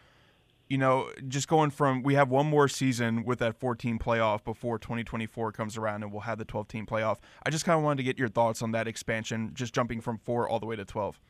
You 0.68 0.78
know, 0.78 1.10
just 1.28 1.46
going 1.46 1.70
from 1.70 2.02
we 2.02 2.14
have 2.14 2.28
one 2.28 2.46
more 2.46 2.66
season 2.66 3.24
with 3.24 3.38
that 3.38 3.54
14 3.54 4.00
playoff 4.00 4.42
before 4.42 4.80
2024 4.80 5.52
comes 5.52 5.76
around 5.76 6.02
and 6.02 6.10
we'll 6.10 6.22
have 6.22 6.38
the 6.38 6.44
12 6.44 6.66
team 6.66 6.86
playoff. 6.86 7.18
I 7.44 7.50
just 7.50 7.64
kind 7.64 7.78
of 7.78 7.84
wanted 7.84 7.98
to 7.98 8.02
get 8.02 8.18
your 8.18 8.28
thoughts 8.28 8.62
on 8.62 8.72
that 8.72 8.88
expansion, 8.88 9.52
just 9.54 9.72
jumping 9.72 10.00
from 10.00 10.18
four 10.18 10.48
all 10.48 10.58
the 10.58 10.66
way 10.66 10.74
to 10.74 10.84
12. 10.84 11.20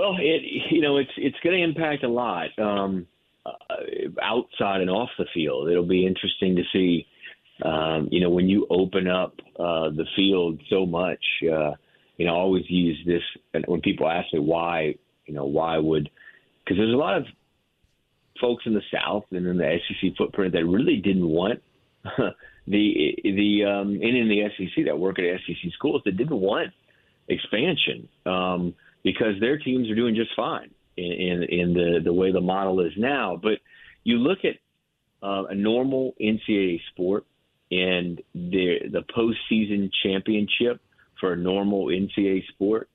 Well, 0.00 0.16
it 0.18 0.42
you 0.70 0.80
know 0.80 0.96
it's 0.96 1.10
it's 1.16 1.36
going 1.44 1.56
to 1.56 1.62
impact 1.62 2.04
a 2.04 2.08
lot 2.08 2.58
um, 2.58 3.06
uh, 3.44 3.52
outside 4.22 4.80
and 4.80 4.88
off 4.88 5.10
the 5.18 5.26
field. 5.34 5.68
It'll 5.68 5.86
be 5.86 6.06
interesting 6.06 6.56
to 6.56 6.62
see 6.72 7.06
um, 7.64 8.08
you 8.10 8.20
know, 8.20 8.30
when 8.30 8.48
you 8.48 8.66
open 8.70 9.06
up 9.06 9.34
uh, 9.58 9.90
the 9.90 10.06
field 10.16 10.60
so 10.70 10.86
much, 10.86 11.22
uh, 11.42 11.72
you 12.16 12.26
know, 12.26 12.34
I 12.34 12.38
always 12.38 12.64
use 12.68 12.98
this 13.06 13.22
when 13.66 13.80
people 13.80 14.08
ask 14.08 14.32
me 14.32 14.38
why, 14.38 14.94
you 15.26 15.34
know, 15.34 15.44
why 15.44 15.78
would, 15.78 16.10
because 16.64 16.78
there's 16.78 16.94
a 16.94 16.96
lot 16.96 17.16
of 17.16 17.26
folks 18.40 18.64
in 18.66 18.74
the 18.74 18.82
South 18.92 19.24
and 19.30 19.46
in 19.46 19.58
the 19.58 19.78
SEC 19.88 20.16
footprint 20.16 20.52
that 20.52 20.64
really 20.64 20.96
didn't 20.96 21.28
want 21.28 21.62
the 22.66 23.14
the 23.22 23.64
um, 23.64 23.88
and 23.88 24.16
in 24.16 24.28
the 24.28 24.44
SEC 24.56 24.86
that 24.86 24.98
work 24.98 25.18
at 25.18 25.24
SEC 25.46 25.72
schools 25.74 26.00
that 26.04 26.16
didn't 26.16 26.40
want 26.40 26.72
expansion 27.28 28.08
um, 28.24 28.74
because 29.02 29.40
their 29.40 29.58
teams 29.58 29.90
are 29.90 29.94
doing 29.94 30.14
just 30.14 30.30
fine 30.36 30.70
in, 30.96 31.12
in, 31.12 31.42
in 31.42 31.74
the 31.74 32.00
the 32.04 32.12
way 32.12 32.32
the 32.32 32.40
model 32.40 32.80
is 32.80 32.92
now. 32.96 33.38
But 33.40 33.58
you 34.04 34.18
look 34.18 34.38
at 34.44 34.56
uh, 35.22 35.44
a 35.50 35.54
normal 35.54 36.14
NCAA 36.20 36.80
sport 36.92 37.24
and 37.70 38.20
the 38.34 38.78
the 38.90 39.02
postseason 39.02 39.90
championship 40.02 40.80
for 41.18 41.34
a 41.34 41.36
normal 41.36 41.86
NCAA 41.86 42.46
sport 42.48 42.88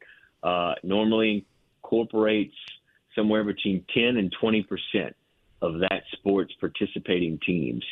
uh, 0.44 0.74
normally 0.84 1.46
incorporates 1.84 2.56
somewhere 3.16 3.44
between 3.44 3.86
10 3.94 4.18
and 4.18 4.34
20 4.40 4.64
percent 4.64 5.16
of 5.62 5.80
that 5.80 6.04
sport's 6.14 6.54
participating 6.60 7.40
teams. 7.46 7.84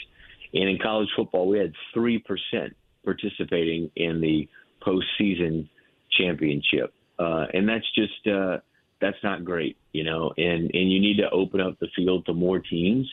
And 0.53 0.69
in 0.69 0.77
college 0.77 1.09
football, 1.15 1.47
we 1.47 1.57
had 1.57 1.73
three 1.93 2.19
percent 2.19 2.75
participating 3.03 3.91
in 3.95 4.21
the 4.21 4.47
postseason 4.81 5.67
championship, 6.11 6.93
uh, 7.23 7.47
and 7.53 7.67
that's 7.67 7.89
just 7.95 8.27
uh, 8.27 8.57
that's 8.99 9.17
not 9.23 9.45
great, 9.45 9.77
you 9.91 10.03
know. 10.03 10.33
And 10.37 10.71
and 10.73 10.91
you 10.91 10.99
need 10.99 11.17
to 11.17 11.29
open 11.31 11.61
up 11.61 11.79
the 11.79 11.87
field 11.95 12.25
to 12.25 12.33
more 12.33 12.59
teams, 12.59 13.09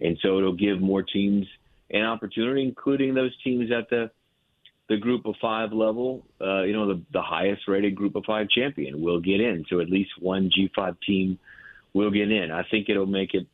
and 0.00 0.18
so 0.22 0.38
it'll 0.38 0.56
give 0.56 0.80
more 0.80 1.02
teams 1.02 1.46
an 1.90 2.02
opportunity, 2.02 2.62
including 2.62 3.14
those 3.14 3.32
teams 3.42 3.70
at 3.70 3.88
the 3.90 4.10
the 4.88 4.96
group 4.96 5.26
of 5.26 5.34
five 5.40 5.72
level. 5.72 6.24
Uh, 6.40 6.62
you 6.62 6.72
know, 6.72 6.86
the, 6.88 7.02
the 7.12 7.22
highest 7.22 7.62
rated 7.66 7.94
group 7.94 8.14
of 8.14 8.24
five 8.24 8.48
champion 8.48 9.02
will 9.02 9.20
get 9.20 9.40
in. 9.40 9.64
So 9.68 9.80
at 9.80 9.90
least 9.90 10.10
one 10.20 10.50
G5 10.50 10.96
team 11.04 11.38
will 11.92 12.10
get 12.10 12.30
in. 12.30 12.50
I 12.52 12.62
think 12.70 12.88
it'll 12.88 13.06
make 13.06 13.34
it 13.34 13.46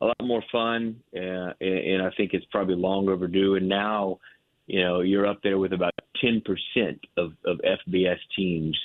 a 0.00 0.06
lot 0.06 0.16
more 0.22 0.42
fun, 0.50 1.00
uh, 1.14 1.52
and, 1.60 1.78
and 1.78 2.02
I 2.02 2.10
think 2.16 2.32
it's 2.32 2.46
probably 2.50 2.76
long 2.76 3.08
overdue. 3.08 3.56
And 3.56 3.68
now, 3.68 4.18
you 4.66 4.82
know, 4.82 5.00
you're 5.00 5.26
up 5.26 5.40
there 5.42 5.58
with 5.58 5.72
about 5.72 5.92
10% 6.24 6.42
of, 7.16 7.32
of 7.44 7.58
FBS 7.58 8.18
teams 8.36 8.78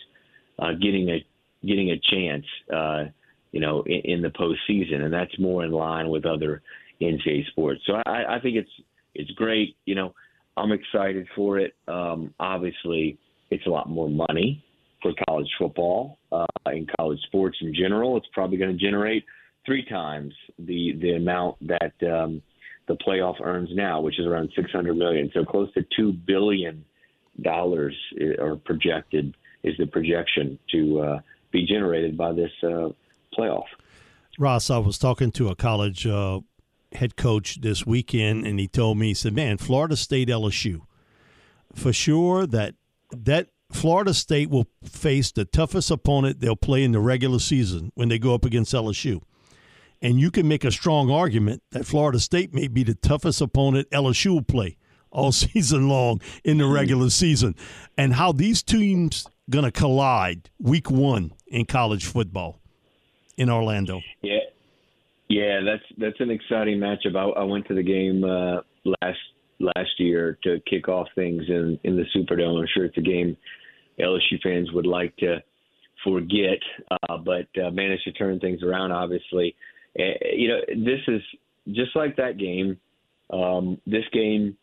uh, 0.59 0.73
getting 0.73 1.09
a 1.09 1.25
getting 1.65 1.91
a 1.91 1.99
chance, 2.11 2.45
uh, 2.73 3.05
you 3.51 3.59
know, 3.59 3.83
in, 3.83 4.01
in 4.03 4.21
the 4.21 4.29
postseason, 4.29 5.01
and 5.01 5.13
that's 5.13 5.37
more 5.39 5.63
in 5.63 5.71
line 5.71 6.09
with 6.09 6.25
other 6.25 6.61
NCAA 7.01 7.47
sports. 7.47 7.81
So 7.85 7.93
I, 8.05 8.35
I 8.35 8.39
think 8.41 8.57
it's 8.57 8.71
it's 9.15 9.31
great. 9.31 9.75
You 9.85 9.95
know, 9.95 10.13
I'm 10.57 10.71
excited 10.71 11.27
for 11.35 11.59
it. 11.59 11.75
Um, 11.87 12.33
obviously, 12.39 13.17
it's 13.49 13.65
a 13.65 13.69
lot 13.69 13.89
more 13.89 14.09
money 14.09 14.63
for 15.01 15.11
college 15.27 15.49
football 15.59 16.17
uh, 16.31 16.45
and 16.65 16.89
college 16.97 17.19
sports 17.27 17.57
in 17.61 17.73
general. 17.73 18.17
It's 18.17 18.27
probably 18.33 18.57
going 18.57 18.77
to 18.77 18.83
generate 18.83 19.23
three 19.65 19.85
times 19.85 20.33
the 20.59 20.93
the 21.01 21.11
amount 21.15 21.55
that 21.67 21.93
um, 22.01 22.41
the 22.87 22.95
playoff 22.95 23.35
earns 23.41 23.69
now, 23.73 24.01
which 24.01 24.19
is 24.19 24.25
around 24.25 24.51
600 24.55 24.93
million. 24.95 25.29
So 25.33 25.43
close 25.45 25.71
to 25.73 25.85
two 25.95 26.13
billion 26.13 26.85
dollars 27.41 27.95
are 28.39 28.55
projected 28.57 29.35
is 29.63 29.75
the 29.77 29.85
projection 29.85 30.59
to 30.71 30.99
uh, 30.99 31.19
be 31.51 31.65
generated 31.65 32.17
by 32.17 32.33
this 32.33 32.51
uh, 32.63 32.89
playoff. 33.37 33.65
Ross, 34.37 34.69
I 34.69 34.77
was 34.79 34.97
talking 34.97 35.31
to 35.33 35.49
a 35.49 35.55
college 35.55 36.07
uh, 36.07 36.41
head 36.93 37.15
coach 37.15 37.61
this 37.61 37.85
weekend, 37.85 38.45
and 38.45 38.59
he 38.59 38.67
told 38.67 38.97
me, 38.97 39.09
he 39.09 39.13
said, 39.13 39.33
"Man, 39.33 39.57
Florida 39.57 39.95
State 39.95 40.27
LSU, 40.27 40.81
for 41.73 41.93
sure 41.93 42.47
that 42.47 42.75
that 43.11 43.49
Florida 43.71 44.13
State 44.13 44.49
will 44.49 44.67
face 44.83 45.31
the 45.31 45.45
toughest 45.45 45.91
opponent 45.91 46.39
they'll 46.39 46.55
play 46.55 46.83
in 46.83 46.91
the 46.91 46.99
regular 46.99 47.39
season 47.39 47.91
when 47.95 48.09
they 48.09 48.19
go 48.19 48.33
up 48.33 48.45
against 48.45 48.73
LSU." 48.73 49.21
And 50.01 50.19
you 50.19 50.31
can 50.31 50.49
make 50.49 50.65
a 50.65 50.71
strong 50.71 51.09
argument 51.09 51.63
that 51.71 51.85
Florida 51.85 52.19
State 52.19 52.53
may 52.53 52.67
be 52.67 52.83
the 52.83 52.93
toughest 52.93 53.39
opponent 53.39 53.89
LSU 53.89 54.33
will 54.33 54.41
play 54.41 54.77
all 55.13 55.31
season 55.31 55.87
long 55.87 56.19
in 56.43 56.57
the 56.57 56.67
regular 56.67 57.09
season, 57.09 57.55
and 57.97 58.13
how 58.13 58.31
these 58.33 58.61
teams 58.61 59.25
going 59.49 59.65
to 59.65 59.71
collide 59.71 60.49
week 60.59 60.89
one 60.89 61.31
in 61.47 61.65
college 61.65 62.05
football 62.05 62.59
in 63.37 63.49
Orlando. 63.49 64.01
Yeah, 64.21 64.39
yeah, 65.29 65.61
that's 65.65 65.83
that's 65.97 66.19
an 66.19 66.29
exciting 66.29 66.79
matchup. 66.79 67.15
I, 67.15 67.41
I 67.41 67.43
went 67.43 67.67
to 67.67 67.73
the 67.73 67.83
game 67.83 68.23
uh, 68.23 68.61
last 69.01 69.19
last 69.59 69.99
year 69.99 70.37
to 70.43 70.59
kick 70.69 70.87
off 70.87 71.07
things 71.15 71.43
in 71.47 71.79
in 71.83 71.95
the 71.95 72.05
Superdome. 72.15 72.59
I'm 72.59 72.67
sure 72.73 72.85
it's 72.85 72.97
a 72.97 73.01
game 73.01 73.37
LSU 73.99 74.41
fans 74.41 74.71
would 74.73 74.85
like 74.85 75.15
to 75.17 75.37
forget, 76.03 76.59
uh, 76.91 77.17
but 77.17 77.47
uh, 77.61 77.71
managed 77.71 78.03
to 78.03 78.11
turn 78.11 78.39
things 78.39 78.61
around. 78.63 78.91
Obviously, 78.91 79.55
uh, 79.99 80.03
you 80.35 80.49
know 80.49 80.59
this 80.67 80.99
is 81.07 81.21
just 81.67 81.95
like 81.95 82.15
that 82.17 82.37
game. 82.37 82.77
Um, 83.31 83.79
this 83.87 84.03
game, 84.11 84.57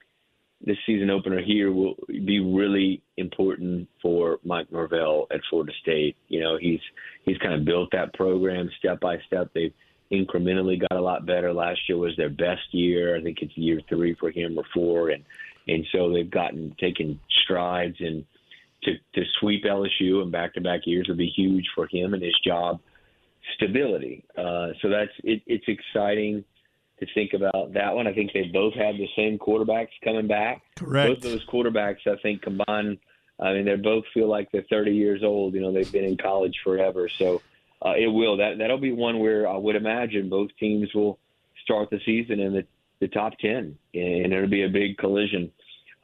this 0.65 0.77
season 0.87 1.11
opener 1.11 1.41
here 1.41 1.73
will 1.73 1.95
be 2.09 2.41
really 2.41 3.03
important 3.17 3.89
for 4.03 4.39
Mike 4.45 4.71
Norvell 4.71 5.27
at 5.33 5.41
Florida 5.49 5.73
State. 5.81 6.17
You 6.29 6.41
know, 6.41 6.59
he's 6.61 6.81
he's 7.25 7.39
kind 7.39 7.55
of 7.55 7.65
built 7.65 7.91
that 7.93 8.13
program 8.15 8.69
step 8.79 9.01
by 9.01 9.17
step. 9.27 9.51
They've 9.55 9.73
incrementally 10.13 10.81
got 10.81 10.99
a 10.99 11.01
lot 11.01 11.25
better. 11.25 11.53
Last 11.53 11.81
year 11.89 11.97
was 11.97 12.17
their 12.17 12.31
best 12.31 12.73
year. 12.73 13.17
I 13.17 13.23
think 13.23 13.39
it's 13.41 13.57
year 13.57 13.81
three 13.89 14.15
for 14.21 14.31
him 14.31 14.59
or 14.59 14.65
four, 14.75 15.11
and 15.11 15.25
and 15.67 15.85
so 15.93 16.13
they've 16.13 16.31
gotten 16.31 16.77
taken 16.79 17.19
strides 17.45 17.97
and 18.01 18.25
to 18.83 18.93
to 19.15 19.23
sweep 19.41 19.65
LSU 19.65 20.23
in 20.23 20.31
back 20.31 20.55
to 20.55 20.61
back 20.61 20.83
years 20.85 21.07
would 21.09 21.19
be 21.19 21.33
huge 21.35 21.65
for 21.75 21.87
him 21.91 22.13
and 22.13 22.23
his 22.23 22.39
job 22.45 22.81
stability. 23.57 24.25
Uh, 24.37 24.69
so 24.83 24.89
that's 24.89 25.13
it, 25.25 25.43
it's 25.47 25.65
exciting 25.69 26.45
to 27.01 27.07
think 27.15 27.33
about 27.33 27.73
that 27.73 27.95
one. 27.95 28.07
I 28.07 28.13
think 28.13 28.33
they 28.33 28.45
both 28.45 28.75
have 28.75 28.97
the 28.97 29.09
same 29.17 29.39
quarterbacks 29.39 29.89
coming 30.05 30.27
back. 30.27 30.63
Correct. 30.77 31.09
Both 31.09 31.23
those 31.23 31.45
quarterbacks, 31.47 32.07
I 32.07 32.17
think, 32.23 32.43
combined. 32.43 32.99
I 33.39 33.55
mean, 33.55 33.65
they 33.65 33.77
both 33.77 34.05
feel 34.13 34.29
like 34.29 34.53
they're 34.53 34.65
30 34.69 34.93
years 34.93 35.23
old. 35.23 35.55
You 35.55 35.63
know, 35.63 35.73
they've 35.73 35.91
been 35.91 36.05
in 36.05 36.17
college 36.17 36.61
forever. 36.63 37.09
So 37.09 37.41
uh, 37.85 37.95
it 37.97 38.09
will. 38.09 38.37
That 38.37 38.59
that'll 38.59 38.79
be 38.79 38.93
one 38.93 39.19
where 39.19 39.49
I 39.49 39.57
would 39.57 39.77
imagine 39.77 40.29
both 40.29 40.51
teams 40.59 40.93
will 40.95 41.19
start 41.63 41.91
the 41.91 42.01
season 42.05 42.41
in 42.41 42.53
the, 42.53 42.67
the 43.01 43.09
top 43.09 43.39
10, 43.39 43.77
and 43.95 44.33
it'll 44.33 44.49
be 44.49 44.65
a 44.65 44.69
big 44.69 44.99
collision. 44.99 45.51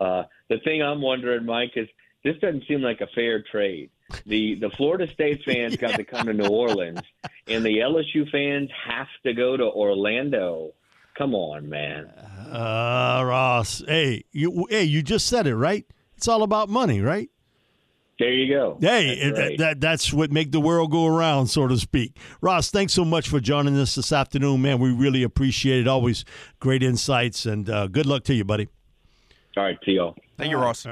Uh, 0.01 0.25
the 0.49 0.59
thing 0.59 0.83
I'm 0.83 1.01
wondering, 1.01 1.45
Mike, 1.45 1.73
is 1.77 1.89
this 2.25 2.37
doesn't 2.39 2.65
seem 2.67 2.83
like 2.83 3.01
a 3.01 3.07
fair 3.15 3.43
trade. 3.43 3.91
The 4.25 4.55
the 4.57 4.71
Florida 4.71 5.07
State 5.13 5.43
fans 5.45 5.77
got 5.77 5.95
to 5.95 6.05
come 6.05 6.27
to 6.27 6.33
New 6.33 6.49
Orleans, 6.49 7.01
and 7.47 7.65
the 7.65 7.79
LSU 7.79 8.31
fans 8.31 8.71
have 8.87 9.09
to 9.25 9.35
go 9.35 9.57
to 9.57 9.65
Orlando. 9.65 10.73
Come 11.17 11.35
on, 11.35 11.69
man. 11.69 12.07
Uh, 12.07 13.23
Ross, 13.25 13.83
hey, 13.89 14.25
you 14.33 14.67
hey, 14.71 14.85
you 14.85 15.03
just 15.03 15.27
said 15.27 15.47
it 15.47 15.57
right. 15.57 15.85
It's 16.17 16.29
all 16.29 16.43
about 16.43 16.69
money, 16.69 17.01
right? 17.01 17.31
There 18.19 18.33
you 18.33 18.55
go. 18.55 18.79
Hey, 18.81 19.19
That's 19.29 19.39
right. 19.39 19.59
that, 19.59 19.81
that's 19.81 20.11
what 20.11 20.33
make 20.33 20.51
the 20.51 20.61
world 20.61 20.91
go 20.91 21.05
around, 21.07 21.49
so 21.49 21.69
to 21.69 21.77
speak. 21.77 22.19
Ross, 22.41 22.71
thanks 22.71 22.95
so 22.95 23.05
much 23.05 23.29
for 23.29 23.41
joining 23.41 23.79
us 23.79 23.95
this 23.95 24.11
afternoon, 24.11 24.63
man. 24.63 24.79
We 24.79 24.91
really 24.91 25.23
appreciate 25.23 25.81
it. 25.81 25.89
Always 25.89 26.25
great 26.59 26.83
insights, 26.83 27.45
and 27.45 27.69
uh, 27.69 27.89
good 27.89 28.07
luck 28.07 28.25
to 28.25 28.35
you, 28.35 28.45
buddy. 28.45 28.69
All 29.57 29.65
right, 29.65 29.79
see 29.85 29.93
y'all. 29.93 30.15
Thank 30.39 30.51
you, 30.51 30.57
Ross. 30.57 30.87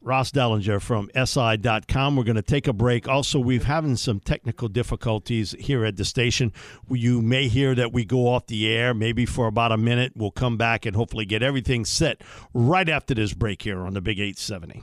Ross 0.00 0.30
Dellinger 0.30 0.80
from 0.80 1.10
SI.com. 1.14 2.16
We're 2.16 2.24
going 2.24 2.36
to 2.36 2.42
take 2.42 2.66
a 2.66 2.72
break. 2.72 3.08
Also, 3.08 3.38
we've 3.38 3.64
having 3.64 3.96
some 3.96 4.20
technical 4.20 4.68
difficulties 4.68 5.54
here 5.58 5.84
at 5.84 5.96
the 5.96 6.04
station. 6.04 6.52
You 6.90 7.20
may 7.22 7.48
hear 7.48 7.74
that 7.74 7.92
we 7.92 8.04
go 8.04 8.28
off 8.28 8.46
the 8.46 8.68
air 8.68 8.94
maybe 8.94 9.26
for 9.26 9.46
about 9.46 9.72
a 9.72 9.76
minute. 9.76 10.12
We'll 10.16 10.30
come 10.30 10.56
back 10.56 10.86
and 10.86 10.96
hopefully 10.96 11.26
get 11.26 11.42
everything 11.42 11.84
set 11.84 12.22
right 12.54 12.88
after 12.88 13.14
this 13.14 13.34
break 13.34 13.62
here 13.62 13.80
on 13.80 13.94
the 13.94 14.00
Big 14.00 14.18
870. 14.18 14.82